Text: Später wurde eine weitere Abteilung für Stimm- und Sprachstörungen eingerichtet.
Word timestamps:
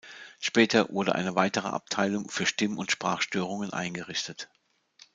Später 0.39 0.89
wurde 0.89 1.13
eine 1.13 1.35
weitere 1.35 1.67
Abteilung 1.67 2.27
für 2.27 2.47
Stimm- 2.47 2.79
und 2.79 2.89
Sprachstörungen 2.91 3.71
eingerichtet. 3.71 4.49